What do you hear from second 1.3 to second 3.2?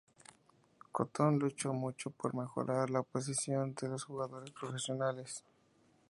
luchó mucho por mejorar la